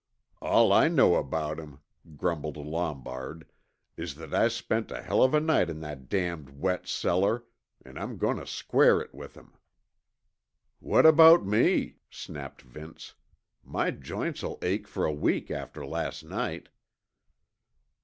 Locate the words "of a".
5.21-5.39